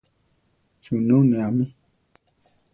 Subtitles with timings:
[0.85, 1.65] Suunú ne amí.